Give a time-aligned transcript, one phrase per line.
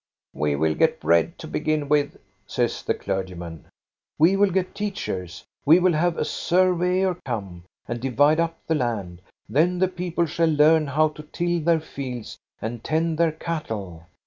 [0.33, 2.17] "We will get bread to begin with,"
[2.47, 3.65] says the clergy man."
[4.17, 5.43] We will get teachers.
[5.63, 9.21] We will have a surveyor come, and divide up the land.
[9.47, 14.07] Then the people shall learn how to till their fields and tend their cattle."